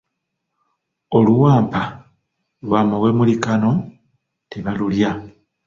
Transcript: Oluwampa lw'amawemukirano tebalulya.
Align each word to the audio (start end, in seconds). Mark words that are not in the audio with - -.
Oluwampa 1.17 1.81
lw'amawemukirano 2.65 3.71
tebalulya. 4.51 5.11